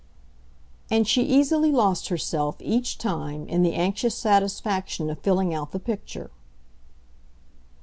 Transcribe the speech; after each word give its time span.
And 0.89 1.07
she 1.07 1.21
easily 1.21 1.71
lost 1.71 2.07
herself, 2.07 2.55
each 2.59 2.97
time, 2.97 3.47
in 3.47 3.61
the 3.61 3.75
anxious 3.75 4.15
satisfaction 4.15 5.11
of 5.11 5.19
filling 5.19 5.53
out 5.53 5.73
the 5.73 5.79
picture. 5.79 6.31